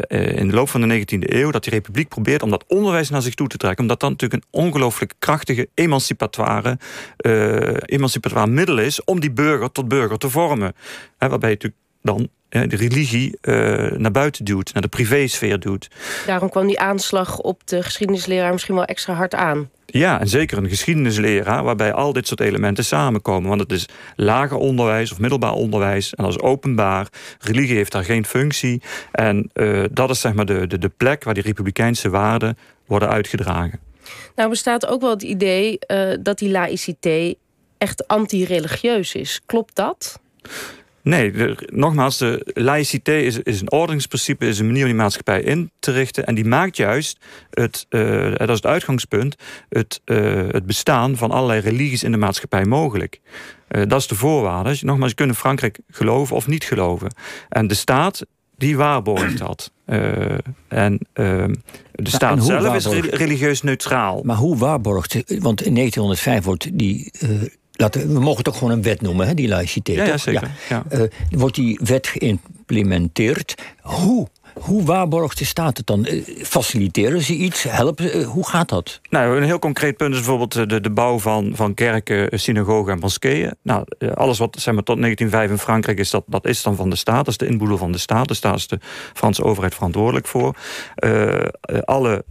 in 0.10 0.48
de 0.48 0.54
loop 0.54 0.70
van 0.70 0.82
de 0.82 1.00
19e 1.00 1.20
eeuw 1.20 1.52
dat 1.52 1.64
die 1.64 1.74
republiek 1.74 2.08
probeert 2.08 2.44
om 2.44 2.50
dat 2.50 2.64
onderwijs 2.68 3.10
naar 3.10 3.22
zich 3.22 3.34
toe 3.34 3.48
te 3.48 3.58
trekken. 3.58 3.82
Omdat 3.82 4.00
dat 4.00 4.10
natuurlijk 4.10 4.44
een 4.44 4.62
ongelooflijk 4.62 5.14
krachtige 5.20 5.70
emancipatoire, 5.74 6.78
uh, 7.26 7.74
emancipatoire 7.80 8.48
middel 8.48 8.78
is 8.78 9.04
om 9.04 9.20
die 9.20 9.32
burger 9.32 9.72
tot 9.72 9.88
burger 9.88 10.18
te 10.18 10.30
vormen. 10.30 10.74
Hè, 11.18 11.30
waarbij 11.30 11.50
natuurlijk 11.50 11.82
dan 12.02 12.30
de 12.64 12.76
religie 12.76 13.38
uh, 13.42 13.92
naar 13.92 14.12
buiten 14.12 14.46
duwt, 14.46 14.74
naar 14.74 14.82
de 14.82 14.88
privésfeer 14.88 15.60
duwt. 15.60 15.88
Daarom 16.26 16.50
kwam 16.50 16.68
die 16.68 16.80
aanslag 16.80 17.40
op 17.40 17.68
de 17.68 17.84
geschiedenisleraar 17.84 18.52
misschien 18.52 18.76
wel 18.76 18.86
extra 18.86 19.14
hard 19.14 19.36
aan. 19.36 19.70
Ja, 19.86 20.20
en 20.20 20.28
zeker 20.28 20.58
een 20.58 20.70
geschiedenisleraar 20.70 21.64
waarbij 21.64 21.94
al 21.94 22.14
dit 22.14 22.28
soort 22.28 22.40
elementen 22.40 22.86
samenkomen. 22.86 23.50
Want 23.50 23.62
het 23.62 23.72
is 23.72 23.88
lager 24.16 24.58
onderwijs 24.58 25.12
of 25.12 25.20
middelbaar 25.20 25.54
onderwijs 25.54 26.14
en 26.14 26.24
dat 26.24 26.34
is 26.34 26.42
openbaar. 26.42 27.08
Religie 27.40 27.76
heeft 27.76 27.92
daar 27.92 28.04
geen 28.04 28.26
functie. 28.26 28.82
En 29.12 29.50
uh, 29.54 29.84
dat 29.92 30.10
is 30.10 30.20
zeg 30.20 30.34
maar 30.34 30.46
de, 30.46 30.68
de, 30.68 30.78
de 30.78 30.92
plek 30.98 31.24
waar 31.24 31.34
die 31.34 31.44
republikeinse 31.44 32.10
waarden 32.10 32.58
worden 32.86 33.10
uitgedragen. 33.10 33.80
Nou 34.36 34.50
bestaat 34.50 34.88
ook 34.88 35.02
wel 35.02 35.10
het 35.10 35.24
idee 35.24 35.80
uh, 35.88 36.14
dat 36.20 36.38
die 36.38 36.50
laïcité 36.50 37.34
echt 37.78 38.08
anti-religieus 38.08 39.16
is. 39.16 39.42
Klopt 39.46 39.76
dat? 39.76 40.20
Nee, 41.06 41.56
nogmaals, 41.66 42.18
de 42.18 42.52
laïcité 42.54 43.16
is, 43.18 43.40
is 43.40 43.62
een 43.62 43.72
ordeningsprincipe, 43.72 44.48
is 44.48 44.60
een 44.60 44.66
manier 44.66 44.82
om 44.82 44.88
die 44.88 44.98
maatschappij 44.98 45.42
in 45.42 45.72
te 45.80 45.92
richten. 45.92 46.26
En 46.26 46.36
die 46.36 46.46
maakt 46.46 46.78
juist, 46.78 47.18
het, 47.50 47.86
uh, 47.90 48.36
dat 48.36 48.50
is 48.50 48.56
het 48.56 48.66
uitgangspunt, 48.66 49.36
het, 49.70 50.02
uh, 50.06 50.48
het 50.48 50.66
bestaan 50.66 51.18
van 51.18 51.32
allerlei 51.32 51.60
religies 51.60 52.04
in 52.04 52.12
de 52.12 52.18
maatschappij 52.18 52.66
mogelijk. 52.66 53.20
Uh, 53.70 53.82
dat 53.88 54.00
is 54.00 54.08
de 54.08 54.16
voorwaarde. 54.16 54.78
Nogmaals, 54.82 55.10
je 55.10 55.16
kunt 55.16 55.30
in 55.30 55.36
Frankrijk 55.36 55.80
geloven 55.90 56.36
of 56.36 56.48
niet 56.48 56.64
geloven. 56.64 57.14
En 57.50 57.68
de 57.68 57.76
staat, 57.76 58.26
die 58.58 58.78
waarborgt 58.78 59.38
dat. 59.38 59.72
en 60.68 61.00
ehm, 61.14 61.54
de 61.92 62.10
staat 62.10 62.44
zelf 62.44 62.76
is 62.76 62.86
religieus 63.10 63.62
neutraal. 63.62 64.24
Maar 64.24 64.38
hoe 64.38 64.58
waarborgt? 64.58 65.14
Want 65.40 65.62
in 65.62 65.76
1905 65.76 66.44
wordt 66.44 66.78
die 66.78 67.12
Laten, 67.78 68.14
we 68.14 68.20
mogen 68.20 68.38
het 68.38 68.48
ook 68.48 68.56
gewoon 68.56 68.74
een 68.74 68.82
wet 68.82 69.02
noemen, 69.02 69.28
hè, 69.28 69.34
die 69.34 69.48
laïcité. 69.48 69.92
Ja, 69.92 70.04
ja 70.04 70.18
zeker. 70.18 70.52
Ja. 70.70 70.84
Uh, 70.92 71.02
wordt 71.30 71.56
die 71.56 71.80
wet 71.84 72.08
geïmplementeerd? 72.08 73.56
Hoe 73.82 74.28
hoe 74.60 74.84
waarborgt 74.84 75.38
de 75.38 75.46
staat 75.46 75.78
het 75.78 75.88
dan? 75.88 76.06
Eh, 76.06 76.22
faciliteren 76.44 77.22
ze 77.22 77.34
iets? 77.34 77.64
Helpen? 77.64 78.14
Eh, 78.14 78.28
hoe 78.28 78.48
gaat 78.48 78.70
dat? 78.70 79.02
Nou, 79.10 79.38
een 79.38 79.44
heel 79.44 79.60
concreet 79.60 79.98
punt 79.98 80.14
is 80.14 80.20
bijvoorbeeld 80.20 80.56
eh, 80.56 80.66
de, 80.68 80.82
de 80.82 80.90
bouw 80.90 81.20
van, 81.20 81.52
van 81.56 81.74
kerken, 81.74 82.40
synagogen 82.40 82.94
en 82.94 83.00
moskeeën. 83.00 83.56
Nou, 83.62 83.86
alles 84.14 84.38
wat 84.38 84.58
zeg 84.60 84.74
maar, 84.74 84.84
tot 84.84 85.02
1905 85.02 85.50
in 85.50 85.64
Frankrijk 85.64 86.00
is, 86.00 86.10
dat, 86.10 86.24
dat 86.28 86.46
is 86.46 86.64
dan 86.64 86.76
van 86.76 86.90
de 86.90 86.96
staat. 86.96 87.18
Dat 87.18 87.28
is 87.28 87.38
de 87.38 87.48
inboedel 87.48 87.78
van 87.78 87.92
de 87.92 87.98
staat. 87.98 88.28
Dus 88.28 88.42
daar 88.42 88.56
is 88.56 88.68
de 88.68 88.80
Franse 89.14 89.44
overheid 89.44 89.74
verantwoordelijk 89.76 90.28
voor. 90.28 90.56
Alle 91.84 92.24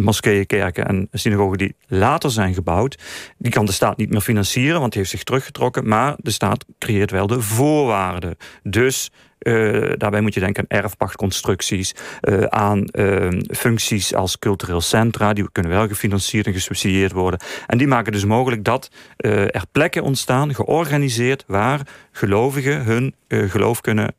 moskeeën, 0.00 0.46
kerken 0.46 0.86
en 0.86 1.08
synagogen 1.12 1.58
die 1.58 1.74
later 1.86 2.30
zijn 2.30 2.54
gebouwd, 2.54 2.98
die 3.38 3.52
kan 3.52 3.66
de 3.66 3.72
staat 3.72 3.96
niet 3.96 4.10
meer 4.10 4.20
financieren, 4.20 4.80
want 4.80 4.92
die 4.92 5.00
heeft 5.00 5.12
zich 5.12 5.24
teruggetrokken. 5.24 5.88
Maar 5.88 6.14
de 6.18 6.30
staat 6.30 6.64
creëert 6.78 7.10
wel 7.10 7.26
de 7.26 7.40
voorwaarden. 7.40 8.36
Dus 8.62 9.10
uh, 9.42 9.92
daarbij 9.96 10.20
moet 10.20 10.34
je 10.34 10.40
denken 10.40 10.64
aan 10.68 10.78
erfpachtconstructies, 10.78 11.94
uh, 12.22 12.42
aan 12.42 12.88
uh, 12.92 13.28
functies 13.50 14.14
als 14.14 14.38
cultureel 14.38 14.80
centra, 14.80 15.32
die 15.32 15.48
kunnen 15.52 15.72
wel 15.72 15.88
gefinancierd 15.88 16.46
en 16.46 16.52
gesubsidieerd 16.52 17.12
worden. 17.12 17.40
En 17.66 17.78
die 17.78 17.86
maken 17.86 18.12
dus 18.12 18.24
mogelijk 18.24 18.64
dat 18.64 18.90
er 19.16 19.64
plekken 19.72 20.02
ontstaan, 20.02 20.54
georganiseerd, 20.54 21.44
waar 21.46 21.80
gelovigen 22.12 22.84
hun 22.84 23.14
geloof 23.32 23.80
kunnen 23.80 24.14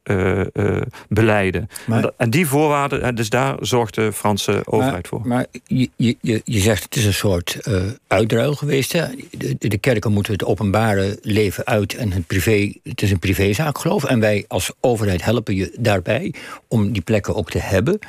beleiden. 1.10 1.70
en 2.18 2.30
die 2.30 2.48
voorwaarden, 2.48 3.16
dus 3.16 3.30
daar 3.30 3.56
zorgt 3.60 3.96
de 3.96 4.14
Franse 4.14 4.62
overheid 4.66 5.08
voor. 5.08 5.22
Maar 5.28 5.46
je, 5.66 5.90
je, 5.96 6.42
je 6.44 6.60
zegt 6.60 6.84
het 6.84 6.96
is 6.96 7.06
een 7.06 7.14
soort 7.14 7.60
uitruil 8.08 8.54
geweest. 8.54 8.92
Hè? 8.92 9.06
De, 9.32 9.56
de, 9.58 9.78
kerken 9.78 10.12
moeten 10.12 10.34
het 10.34 10.46
openbare 10.46 11.18
leven 11.22 11.66
uit 11.66 11.96
en 11.96 12.12
het 12.12 12.28
privé, 12.28 12.74
het 12.84 13.02
is 13.02 13.12
een 13.12 13.20
privézaak 13.20 13.78
geloof. 13.78 14.04
En 14.04 14.20
wij 14.20 14.46
als 14.48 14.72
overheid 14.80 15.24
helpen 15.24 15.56
je 15.56 15.76
daarbij 15.80 16.34
om 16.68 16.92
die 16.92 17.02
plekken 17.02 17.36
ook 17.36 17.50
te 17.50 17.60
hebben. 17.60 18.00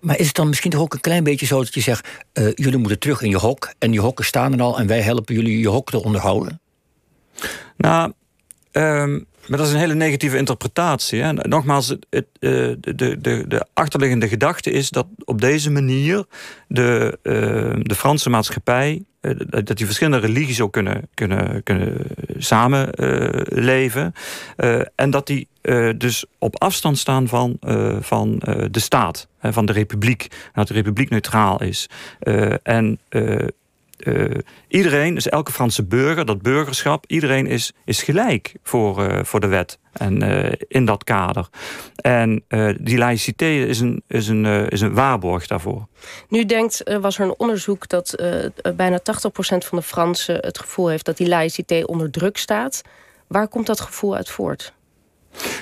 Maar 0.00 0.18
is 0.18 0.26
het 0.26 0.36
dan 0.36 0.48
misschien 0.48 0.70
toch 0.70 0.80
ook 0.80 0.94
een 0.94 1.00
klein 1.00 1.24
beetje 1.24 1.46
zo 1.46 1.58
dat 1.58 1.74
je 1.74 1.80
zegt: 1.80 2.08
uh, 2.34 2.52
jullie 2.54 2.78
moeten 2.78 2.98
terug 2.98 3.22
in 3.22 3.30
je 3.30 3.36
hok 3.36 3.74
en 3.78 3.92
je 3.92 4.00
hokken 4.00 4.24
staan 4.24 4.52
er 4.52 4.62
al 4.62 4.78
en 4.78 4.86
wij 4.86 5.00
helpen 5.00 5.34
jullie 5.34 5.58
je 5.58 5.68
hok 5.68 5.90
te 5.90 6.02
onderhouden? 6.02 6.60
Nou, 7.76 8.12
um, 8.72 9.26
maar 9.46 9.58
dat 9.58 9.66
is 9.66 9.72
een 9.72 9.78
hele 9.78 9.94
negatieve 9.94 10.36
interpretatie. 10.36 11.22
Hè? 11.22 11.32
Nogmaals, 11.32 11.88
het, 12.10 12.26
uh, 12.40 12.74
de, 12.80 12.94
de, 13.20 13.44
de 13.48 13.66
achterliggende 13.72 14.28
gedachte 14.28 14.70
is 14.70 14.90
dat 14.90 15.06
op 15.24 15.40
deze 15.40 15.70
manier 15.70 16.24
de, 16.68 17.18
uh, 17.22 17.32
de 17.82 17.94
Franse 17.94 18.30
maatschappij 18.30 19.04
uh, 19.20 19.32
dat 19.46 19.76
die 19.76 19.86
verschillende 19.86 20.26
religies 20.26 20.60
ook 20.60 20.72
kunnen, 20.72 21.08
kunnen, 21.14 21.62
kunnen 21.62 21.96
samenleven. 22.38 24.14
en 24.94 25.10
dat 25.10 25.26
die 25.26 25.48
dus 25.96 26.24
op 26.38 26.62
afstand 26.62 26.98
staan 26.98 27.28
van, 27.28 27.56
van 28.00 28.42
de 28.70 28.80
staat, 28.80 29.28
van 29.40 29.66
de 29.66 29.72
republiek. 29.72 30.26
Dat 30.54 30.68
de 30.68 30.74
republiek 30.74 31.10
neutraal 31.10 31.62
is. 31.62 31.88
en 32.62 32.98
iedereen, 34.68 35.14
dus 35.14 35.28
elke 35.28 35.52
Franse 35.52 35.84
burger, 35.84 36.24
dat 36.24 36.42
burgerschap, 36.42 37.04
iedereen 37.06 37.46
is, 37.46 37.72
is 37.84 38.02
gelijk 38.02 38.54
voor, 38.62 39.26
voor 39.26 39.40
de 39.40 39.46
wet. 39.46 39.78
En 39.92 40.22
in 40.68 40.84
dat 40.84 41.04
kader. 41.04 41.48
En 41.96 42.44
die 42.80 42.98
laïcité 42.98 43.46
is 43.46 43.80
een, 43.80 44.02
is, 44.08 44.28
een, 44.28 44.44
is 44.68 44.80
een 44.80 44.94
waarborg 44.94 45.46
daarvoor. 45.46 45.86
Nu 46.28 46.44
denkt, 46.44 46.82
was 47.00 47.18
er 47.18 47.24
een 47.24 47.38
onderzoek 47.38 47.88
dat 47.88 48.22
bijna 48.76 49.00
80% 49.00 49.02
van 49.38 49.78
de 49.78 49.82
Fransen 49.82 50.36
het 50.40 50.58
gevoel 50.58 50.88
heeft 50.88 51.04
dat 51.04 51.16
die 51.16 51.28
laïcité 51.28 51.82
onder 51.84 52.10
druk 52.10 52.36
staat. 52.36 52.82
Waar 53.26 53.48
komt 53.48 53.66
dat 53.66 53.80
gevoel 53.80 54.16
uit 54.16 54.28
voort? 54.28 54.72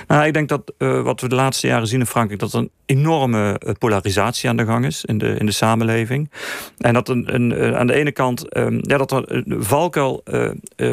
Nou, 0.07 0.25
ik 0.25 0.33
denk 0.33 0.49
dat 0.49 0.73
uh, 0.77 1.01
wat 1.01 1.21
we 1.21 1.27
de 1.27 1.35
laatste 1.35 1.67
jaren 1.67 1.87
zien 1.87 1.99
in 1.99 2.05
Frankrijk, 2.05 2.39
dat 2.39 2.53
er 2.53 2.59
een 2.59 2.71
enorme 2.85 3.59
eh, 3.59 3.73
polarisatie 3.79 4.49
aan 4.49 4.57
de 4.57 4.65
gang 4.65 4.85
is 4.85 5.05
in 5.05 5.17
de, 5.17 5.35
in 5.39 5.45
de 5.45 5.51
samenleving. 5.51 6.31
En 6.77 6.93
dat 6.93 7.09
een, 7.09 7.33
een, 7.33 7.51
uh, 7.51 7.77
aan 7.77 7.87
de 7.87 7.93
ene 7.93 8.11
kant 8.11 8.57
um, 8.57 8.79
ja, 8.81 8.97
dat 8.97 9.11
er 9.11 9.35
een 9.35 9.63
valkuil 9.63 10.23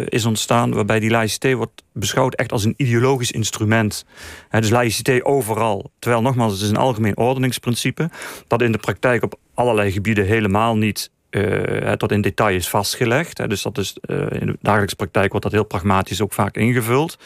is 0.05 0.25
ontstaan 0.25 0.75
waarbij 0.75 1.01
die 1.01 1.11
laïcité 1.11 1.55
wordt 1.55 1.83
beschouwd 1.93 2.35
echt 2.35 2.53
als 2.53 2.65
een 2.65 2.75
ideologisch 2.77 3.31
instrument. 3.31 4.05
He, 4.49 4.61
dus 4.61 4.71
laïcité 4.71 5.21
overal. 5.23 5.91
Terwijl 5.99 6.23
nogmaals, 6.23 6.53
het 6.53 6.63
is 6.63 6.69
een 6.69 6.77
algemeen 6.77 7.17
ordeningsprincipe 7.17 8.11
dat 8.47 8.63
in 8.63 8.73
de 8.73 8.79
praktijk 8.79 9.23
op 9.23 9.39
allerlei 9.55 9.93
gebieden 9.93 10.27
helemaal 10.27 10.77
niet 10.77 11.11
uh, 11.31 11.93
tot 11.93 12.13
in 12.13 12.21
detail 12.21 12.55
is 12.55 12.69
vastgelegd. 12.69 13.39
Hè. 13.39 13.47
Dus 13.47 13.63
dat 13.63 13.79
is, 13.79 13.97
uh, 14.07 14.17
in 14.31 14.47
de 14.47 14.57
dagelijkse 14.61 14.97
praktijk 14.97 15.31
wordt 15.31 15.45
dat 15.45 15.55
heel 15.55 15.65
pragmatisch 15.65 16.21
ook 16.21 16.33
vaak 16.33 16.57
ingevuld. 16.57 17.19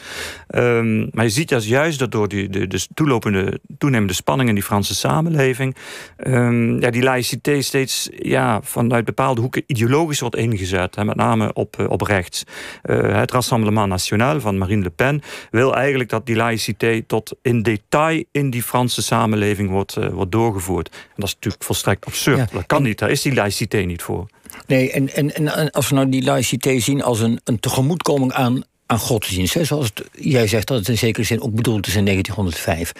Um, 0.55 1.09
maar 1.11 1.23
je 1.23 1.29
ziet 1.29 1.63
juist 1.63 1.99
dat 1.99 2.11
door 2.11 2.27
die, 2.27 2.49
de, 2.49 2.67
de 2.67 2.87
toelopende, 2.93 3.59
toenemende 3.77 4.13
spanning 4.13 4.49
in 4.49 4.55
die 4.55 4.63
Franse 4.63 4.95
samenleving, 4.95 5.75
um, 6.17 6.81
ja, 6.81 6.89
die 6.89 7.03
laïcité 7.03 7.61
steeds 7.61 8.09
ja, 8.15 8.61
vanuit 8.61 9.05
bepaalde 9.05 9.41
hoeken 9.41 9.63
ideologisch 9.65 10.19
wordt 10.19 10.35
ingezet. 10.35 10.95
Hè, 10.95 11.05
met 11.05 11.15
name 11.15 11.53
op, 11.53 11.79
uh, 11.79 11.89
op 11.89 12.01
rechts. 12.01 12.43
het 12.81 13.31
Rassemblement 13.31 13.87
National 13.87 14.39
van 14.39 14.57
Marine 14.57 14.83
Le 14.83 14.89
Pen 14.89 15.21
wil 15.51 15.75
eigenlijk 15.75 16.09
dat 16.09 16.25
die 16.25 16.35
laïcité 16.35 17.03
tot 17.07 17.35
in 17.41 17.61
detail 17.61 18.23
in 18.31 18.49
die 18.49 18.63
Franse 18.63 19.01
samenleving 19.01 19.69
wordt, 19.69 20.11
wordt 20.11 20.31
doorgevoerd. 20.31 20.89
En 20.89 21.15
dat 21.15 21.27
is 21.27 21.33
natuurlijk 21.33 21.63
volstrekt 21.63 22.05
absurd. 22.05 22.37
Ja. 22.37 22.47
Dat 22.51 22.65
kan 22.65 22.83
niet. 22.83 22.99
Daar 22.99 23.11
is 23.11 23.21
die 23.21 23.33
laïcité 23.33 23.77
niet 23.77 23.92
voor. 24.01 24.27
Nee, 24.67 24.91
en, 24.91 25.13
en, 25.13 25.35
en 25.35 25.71
als 25.71 25.89
we 25.89 25.95
nou 25.95 26.09
die 26.09 26.23
laïcité 26.23 26.79
zien 26.79 27.03
als 27.03 27.19
een, 27.19 27.39
een 27.43 27.59
tegemoetkoming 27.59 28.33
aan, 28.33 28.63
aan 28.85 28.99
godsdienst, 28.99 29.53
hè, 29.53 29.63
zoals 29.63 29.85
het, 29.85 30.03
jij 30.11 30.47
zegt 30.47 30.67
dat 30.67 30.77
het 30.77 30.87
in 30.87 30.97
zekere 30.97 31.25
zin 31.25 31.41
ook 31.41 31.55
bedoeld 31.55 31.87
is 31.87 31.95
in 31.95 32.05
1905. 32.05 32.91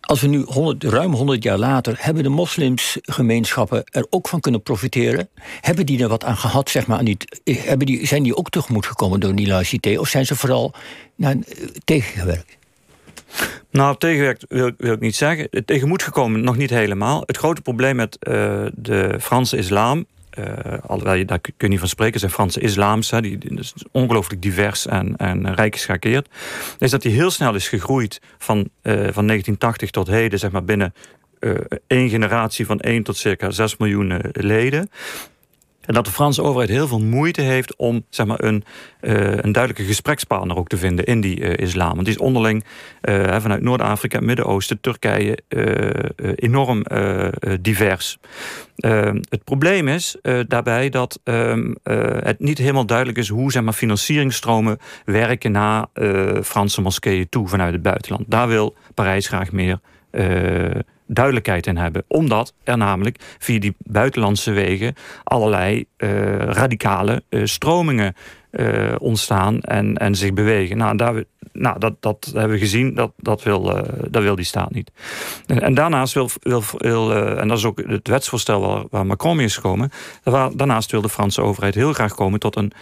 Als 0.00 0.20
we 0.20 0.26
nu 0.26 0.42
100, 0.46 0.84
ruim 0.84 1.12
100 1.12 1.42
jaar 1.42 1.58
later, 1.58 1.96
hebben 1.98 2.22
de 2.22 2.28
moslimsgemeenschappen 2.28 3.84
er 3.84 4.06
ook 4.10 4.28
van 4.28 4.40
kunnen 4.40 4.62
profiteren? 4.62 5.28
Hebben 5.60 5.86
die 5.86 6.02
er 6.02 6.08
wat 6.08 6.24
aan 6.24 6.36
gehad, 6.36 6.70
zeg 6.70 6.86
maar, 6.86 6.98
aan 6.98 7.04
die, 7.04 7.16
hebben 7.44 7.86
die, 7.86 8.06
zijn 8.06 8.22
die 8.22 8.36
ook 8.36 8.50
tegemoet 8.50 8.86
gekomen 8.86 9.20
door 9.20 9.34
die 9.34 9.46
laïcité? 9.46 9.98
Of 9.98 10.08
zijn 10.08 10.26
ze 10.26 10.36
vooral 10.36 10.74
nou, 11.14 11.42
tegengewerkt? 11.84 12.58
Nou, 13.70 13.96
tegenwerkt 13.98 14.44
wil, 14.48 14.70
wil, 14.78 14.92
ik 14.92 15.00
niet 15.00 15.16
zeggen. 15.16 15.48
Tegenmoet 15.64 16.02
gekomen 16.02 16.40
nog 16.40 16.56
niet 16.56 16.70
helemaal. 16.70 17.22
Het 17.26 17.36
grote 17.36 17.60
probleem 17.60 17.96
met 17.96 18.16
uh, 18.20 18.66
de 18.74 19.16
Franse 19.20 19.56
islam 19.56 20.06
alhoewel 20.86 21.14
je 21.14 21.24
daar 21.24 21.40
kun 21.40 21.52
je 21.56 21.68
niet 21.68 21.78
van 21.78 21.88
spreken, 21.88 22.20
zijn 22.20 22.32
Franse 22.32 22.60
islam's, 22.60 23.10
die, 23.10 23.38
is 23.58 23.74
ongelooflijk 23.92 24.42
divers 24.42 24.86
en, 24.86 25.16
en 25.16 25.54
rijk 25.54 25.74
geschakeerd, 25.74 26.28
is 26.78 26.90
dat 26.90 27.02
die 27.02 27.12
heel 27.12 27.30
snel 27.30 27.54
is 27.54 27.68
gegroeid 27.68 28.20
van, 28.38 28.58
uh, 28.58 28.92
van 28.92 29.26
1980 29.26 29.90
tot 29.90 30.06
heden, 30.06 30.38
zeg 30.38 30.50
maar 30.50 30.64
binnen 30.64 30.94
uh, 31.40 31.54
één 31.86 32.08
generatie 32.08 32.66
van 32.66 32.80
1 32.80 33.02
tot 33.02 33.16
circa 33.16 33.50
6 33.50 33.76
miljoen 33.76 34.20
leden. 34.32 34.90
En 35.90 35.96
dat 35.96 36.04
de 36.04 36.10
Franse 36.10 36.42
overheid 36.42 36.70
heel 36.70 36.86
veel 36.86 37.00
moeite 37.00 37.40
heeft 37.40 37.76
om 37.76 38.04
zeg 38.10 38.26
maar, 38.26 38.44
een, 38.44 38.64
uh, 39.00 39.36
een 39.36 39.52
duidelijke 39.52 39.84
gesprekspartner 39.84 40.56
ook 40.56 40.68
te 40.68 40.76
vinden 40.76 41.04
in 41.04 41.20
die 41.20 41.40
uh, 41.40 41.56
islam. 41.56 41.92
Want 41.94 42.04
die 42.04 42.14
is 42.14 42.20
onderling 42.20 42.64
uh, 43.02 43.36
vanuit 43.40 43.62
Noord-Afrika, 43.62 44.20
Midden-Oosten, 44.20 44.80
Turkije 44.80 45.38
enorm 46.34 46.84
divers. 47.60 48.18
het 49.28 49.44
probleem 49.44 49.88
is 49.88 50.16
daarbij 50.46 50.88
dat 50.88 51.20
ehm, 51.24 51.74
het 52.24 52.38
niet 52.38 52.58
helemaal 52.58 52.86
duidelijk 52.86 53.18
is 53.18 53.28
hoe 53.28 53.52
zeg 53.52 53.62
maar, 53.62 53.72
financieringsstromen 53.72 54.78
werken 55.04 55.52
naar 55.52 55.86
Franse 56.42 56.80
moskeeën 56.80 57.28
toe 57.28 57.48
vanuit 57.48 57.72
het 57.72 57.82
buitenland. 57.82 58.24
Daar 58.28 58.48
wil 58.48 58.76
Parijs 58.94 59.28
graag 59.28 59.52
meer 59.52 59.80
duidelijkheid 61.12 61.66
in 61.66 61.76
hebben. 61.76 62.04
Omdat 62.06 62.54
er 62.64 62.76
namelijk 62.76 63.16
via 63.38 63.60
die 63.60 63.74
buitenlandse 63.78 64.50
wegen 64.50 64.94
allerlei 65.24 65.84
uh, 65.98 66.36
radicale 66.36 67.22
uh, 67.28 67.44
stromingen 67.44 68.14
uh, 68.50 68.94
ontstaan 68.98 69.60
en, 69.60 69.96
en 69.96 70.14
zich 70.14 70.32
bewegen. 70.32 70.76
Nou, 70.76 70.96
daar, 70.96 71.24
nou 71.52 71.78
dat, 71.78 71.94
dat 72.00 72.30
hebben 72.32 72.50
we 72.50 72.58
gezien, 72.58 72.94
dat, 72.94 73.12
dat, 73.16 73.42
wil, 73.42 73.62
dat 74.08 74.22
wil 74.22 74.34
die 74.34 74.44
staat 74.44 74.70
niet. 74.70 74.90
En, 75.46 75.62
en 75.62 75.74
daarnaast 75.74 76.14
wil, 76.14 76.30
wil, 76.40 76.62
wil 76.76 77.14
en 77.36 77.48
dat 77.48 77.58
is 77.58 77.64
ook 77.64 77.82
het 77.86 78.08
wetsvoorstel 78.08 78.60
waar, 78.60 78.84
waar 78.90 79.06
Macron 79.06 79.36
mee 79.36 79.44
is 79.44 79.54
gekomen, 79.54 79.90
daarnaast 80.54 80.90
wil 80.90 81.00
de 81.00 81.08
Franse 81.08 81.42
overheid 81.42 81.74
heel 81.74 81.92
graag 81.92 82.14
komen 82.14 82.40
tot, 82.40 82.56
een, 82.56 82.72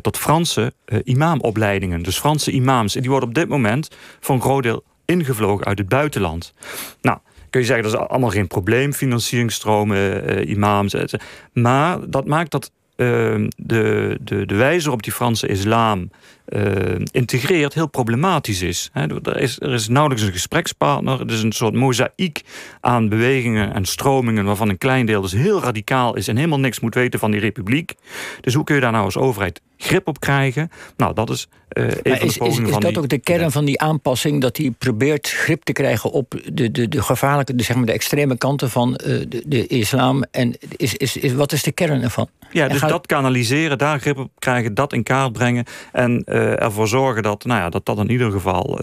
tot 0.00 0.16
Franse 0.16 0.72
imamopleidingen. 1.04 2.02
Dus 2.02 2.18
Franse 2.18 2.50
imams. 2.50 2.94
En 2.94 3.00
die 3.00 3.10
worden 3.10 3.28
op 3.28 3.34
dit 3.34 3.48
moment 3.48 3.88
voor 4.20 4.34
een 4.34 4.40
groot 4.40 4.62
deel 4.62 4.82
ingevlogen 5.04 5.66
uit 5.66 5.78
het 5.78 5.88
buitenland. 5.88 6.54
Nou, 7.00 7.18
kun 7.50 7.60
je 7.60 7.66
zeggen, 7.66 7.84
dat 7.84 8.00
is 8.00 8.08
allemaal 8.08 8.30
geen 8.30 8.46
probleem, 8.46 8.92
financieringsstromen, 8.92 10.30
uh, 10.38 10.48
imams. 10.48 10.94
Etc. 10.94 11.14
Maar 11.52 12.10
dat 12.10 12.26
maakt 12.26 12.50
dat 12.50 12.70
uh, 12.96 13.48
de, 13.56 14.18
de, 14.20 14.46
de 14.46 14.54
wijze 14.54 14.82
waarop 14.82 15.02
die 15.02 15.12
Franse 15.12 15.46
islam 15.46 16.10
uh, 16.50 17.04
integreert 17.10 17.74
heel 17.74 17.88
problematisch 17.88 18.62
is. 18.62 18.90
er 18.92 19.36
is. 19.36 19.60
Er 19.60 19.72
is 19.72 19.88
nauwelijks 19.88 20.24
een 20.24 20.32
gesprekspartner. 20.32 21.18
Het 21.18 21.30
is 21.30 21.42
een 21.42 21.52
soort 21.52 21.74
mozaïek 21.74 22.42
aan 22.80 23.08
bewegingen 23.08 23.74
en 23.74 23.84
stromingen... 23.84 24.44
waarvan 24.44 24.68
een 24.68 24.78
klein 24.78 25.06
deel 25.06 25.20
dus 25.20 25.32
heel 25.32 25.62
radicaal 25.62 26.16
is... 26.16 26.28
en 26.28 26.36
helemaal 26.36 26.60
niks 26.60 26.80
moet 26.80 26.94
weten 26.94 27.20
van 27.20 27.30
die 27.30 27.40
republiek. 27.40 27.94
Dus 28.40 28.54
hoe 28.54 28.64
kun 28.64 28.74
je 28.74 28.80
daar 28.80 28.92
nou 28.92 29.04
als 29.04 29.16
overheid 29.16 29.60
grip 29.82 30.08
op 30.08 30.20
krijgen. 30.20 30.70
Nou, 30.96 31.14
dat 31.14 31.30
is 31.30 31.48
uh, 31.72 31.84
een 31.84 32.02
is, 32.02 32.38
is, 32.38 32.58
is, 32.58 32.78
dat 32.78 32.98
ook 32.98 33.08
de 33.08 33.18
kern 33.18 33.50
van 33.50 33.64
die 33.64 33.80
aanpassing? 33.80 34.40
Dat 34.40 34.56
hij 34.56 34.70
probeert 34.78 35.28
grip 35.28 35.62
te 35.62 35.72
krijgen 35.72 36.10
op 36.10 36.40
de, 36.52 36.70
de, 36.70 36.88
de 36.88 37.02
gevaarlijke, 37.02 37.54
de, 37.54 37.62
zeg 37.62 37.76
maar 37.76 37.86
de 37.86 37.92
extreme 37.92 38.36
kanten 38.36 38.70
van 38.70 39.00
uh, 39.06 39.20
de, 39.28 39.42
de, 39.46 39.66
islam? 39.66 40.24
En 40.30 40.56
is, 40.76 40.94
is, 40.94 41.16
is, 41.16 41.32
wat 41.32 41.52
is 41.52 41.62
de 41.62 41.72
kern 41.72 42.02
ervan? 42.02 42.28
Ja, 42.52 42.68
dus 42.68 42.80
dat 42.80 43.06
kanaliseren, 43.06 43.78
daar 43.78 44.00
grip 44.00 44.18
op 44.18 44.30
krijgen, 44.38 44.74
dat 44.74 44.92
in 44.92 45.02
kaart 45.02 45.32
brengen. 45.32 45.64
En 45.92 46.22
uh, 46.40 46.62
ervoor 46.62 46.88
zorgen 46.88 47.22
dat, 47.22 47.44
nou 47.44 47.60
ja, 47.60 47.68
dat 47.68 47.86
dat 47.86 47.98
in 47.98 48.10
ieder 48.10 48.30
geval 48.30 48.80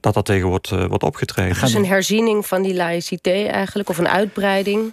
dat 0.00 0.14
dat 0.14 0.24
tegen 0.24 0.48
wordt, 0.48 0.68
wordt 0.68 1.02
opgetreden. 1.02 1.60
Dus 1.60 1.74
een 1.74 1.86
herziening 1.86 2.46
van 2.46 2.62
die 2.62 2.74
laïcité 2.74 3.44
eigenlijk, 3.44 3.88
of 3.88 3.98
een 3.98 4.08
uitbreiding? 4.08 4.92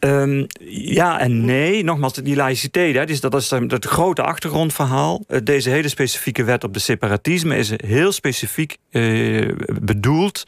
Um, 0.00 0.46
ja 0.68 1.20
en 1.20 1.44
nee. 1.44 1.84
Nogmaals, 1.84 2.12
die 2.12 2.36
laïciteit, 2.36 2.94
hè, 2.94 3.06
dus 3.06 3.20
dat 3.20 3.34
is 3.34 3.50
het 3.50 3.84
grote 3.84 4.22
achtergrondverhaal. 4.22 5.24
Eh, 5.26 5.40
deze 5.42 5.70
hele 5.70 5.88
specifieke 5.88 6.44
wet 6.44 6.64
op 6.64 6.74
de 6.74 6.78
separatisme 6.78 7.56
is 7.56 7.72
heel 7.76 8.12
specifiek 8.12 8.76
uh, 8.90 9.52
bedoeld 9.82 10.44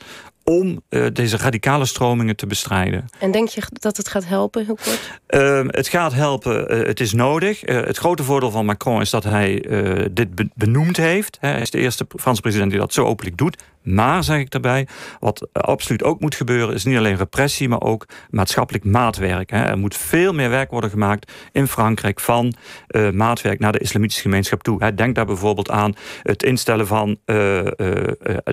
om 0.48 0.82
uh, 0.90 1.06
deze 1.12 1.36
radicale 1.36 1.86
stromingen 1.86 2.36
te 2.36 2.46
bestrijden. 2.46 3.08
En 3.18 3.30
denk 3.30 3.48
je 3.48 3.62
dat 3.72 3.96
het 3.96 4.08
gaat 4.08 4.26
helpen, 4.26 4.64
heel 4.64 4.78
kort? 4.84 5.20
Uh, 5.28 5.64
het 5.66 5.88
gaat 5.88 6.12
helpen, 6.12 6.78
uh, 6.78 6.86
het 6.86 7.00
is 7.00 7.12
nodig. 7.12 7.60
het 7.60 7.96
grote 7.96 8.22
voordeel 8.22 8.50
van 8.50 8.64
Macron 8.64 9.00
is 9.00 9.10
dat 9.10 9.24
hij 9.24 9.66
dit 10.12 10.28
benoemd 10.54 10.96
heeft. 10.96 11.36
Hij 11.40 11.60
is 11.60 11.70
de 11.70 11.78
eerste 11.78 12.06
Franse 12.16 12.40
president 12.40 12.70
die 12.70 12.80
dat 12.80 12.92
zo 12.92 13.04
openlijk 13.04 13.36
doet. 13.36 13.62
Maar, 13.94 14.24
zeg 14.24 14.38
ik 14.38 14.50
daarbij, 14.50 14.86
wat 15.20 15.48
absoluut 15.52 16.02
ook 16.02 16.20
moet 16.20 16.34
gebeuren... 16.34 16.74
is 16.74 16.84
niet 16.84 16.96
alleen 16.96 17.16
repressie, 17.16 17.68
maar 17.68 17.80
ook 17.80 18.06
maatschappelijk 18.30 18.84
maatwerk. 18.84 19.50
Hè. 19.50 19.62
Er 19.62 19.78
moet 19.78 19.96
veel 19.96 20.32
meer 20.32 20.50
werk 20.50 20.70
worden 20.70 20.90
gemaakt 20.90 21.32
in 21.52 21.66
Frankrijk... 21.66 22.20
van 22.20 22.54
uh, 22.88 23.10
maatwerk 23.10 23.58
naar 23.58 23.72
de 23.72 23.78
islamitische 23.78 24.22
gemeenschap 24.22 24.62
toe. 24.62 24.84
Hè. 24.84 24.94
Denk 24.94 25.14
daar 25.14 25.26
bijvoorbeeld 25.26 25.70
aan 25.70 25.94
het 26.22 26.42
instellen 26.42 26.86
van 26.86 27.18
uh, 27.26 27.64
uh, 27.64 27.70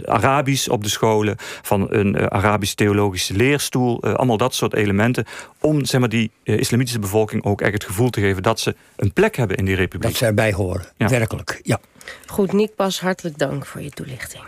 Arabisch 0.05 0.67
op 0.67 0.83
de 0.83 0.89
scholen... 0.89 1.35
van 1.61 1.87
een 1.89 2.29
Arabisch 2.29 2.73
theologische 2.73 3.33
leerstoel. 3.33 4.03
allemaal 4.03 4.37
dat 4.37 4.55
soort 4.55 4.73
elementen. 4.73 5.25
Om 5.61 5.85
zeg 5.85 5.99
maar, 5.99 6.09
die 6.09 6.31
islamitische 6.43 6.99
bevolking 6.99 7.43
ook 7.43 7.61
echt 7.61 7.73
het 7.73 7.83
gevoel 7.83 8.09
te 8.09 8.19
geven... 8.21 8.43
dat 8.43 8.59
ze 8.59 8.75
een 8.95 9.13
plek 9.13 9.35
hebben 9.35 9.57
in 9.57 9.65
die 9.65 9.75
republiek. 9.75 10.09
Dat 10.09 10.19
ze 10.19 10.25
erbij 10.25 10.53
horen, 10.53 10.85
ja. 10.97 11.09
werkelijk, 11.09 11.59
ja. 11.63 11.79
Goed, 12.25 12.53
Nick 12.53 12.75
Pas, 12.75 12.99
hartelijk 12.99 13.37
dank 13.37 13.65
voor 13.65 13.81
je 13.81 13.89
toelichting. 13.89 14.43